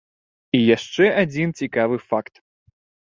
І 0.59 0.61
яшчэ 0.75 1.05
адзін 1.25 1.53
цікавы 1.63 2.01
факт. 2.09 2.33